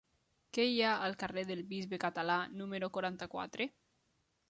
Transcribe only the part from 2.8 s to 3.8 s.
quaranta-quatre?